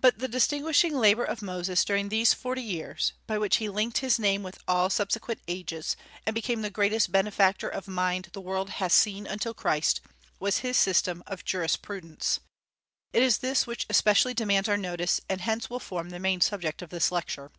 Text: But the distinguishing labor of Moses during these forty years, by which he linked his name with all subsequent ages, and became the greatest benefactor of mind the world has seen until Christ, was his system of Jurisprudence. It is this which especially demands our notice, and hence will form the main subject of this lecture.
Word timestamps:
But 0.00 0.20
the 0.20 0.28
distinguishing 0.28 0.94
labor 0.96 1.24
of 1.24 1.42
Moses 1.42 1.84
during 1.84 2.10
these 2.10 2.32
forty 2.32 2.62
years, 2.62 3.12
by 3.26 3.38
which 3.38 3.56
he 3.56 3.68
linked 3.68 3.98
his 3.98 4.16
name 4.16 4.44
with 4.44 4.60
all 4.68 4.88
subsequent 4.88 5.40
ages, 5.48 5.96
and 6.24 6.32
became 6.32 6.62
the 6.62 6.70
greatest 6.70 7.10
benefactor 7.10 7.68
of 7.68 7.88
mind 7.88 8.28
the 8.32 8.40
world 8.40 8.70
has 8.78 8.94
seen 8.94 9.26
until 9.26 9.54
Christ, 9.54 10.00
was 10.38 10.58
his 10.58 10.76
system 10.76 11.24
of 11.26 11.44
Jurisprudence. 11.44 12.38
It 13.12 13.24
is 13.24 13.38
this 13.38 13.66
which 13.66 13.84
especially 13.90 14.32
demands 14.32 14.68
our 14.68 14.76
notice, 14.78 15.20
and 15.28 15.40
hence 15.40 15.68
will 15.68 15.80
form 15.80 16.10
the 16.10 16.20
main 16.20 16.40
subject 16.40 16.80
of 16.80 16.90
this 16.90 17.10
lecture. 17.10 17.50